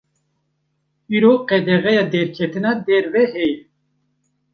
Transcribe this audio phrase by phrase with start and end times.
[1.15, 3.57] îro qedexeya derketina derve heye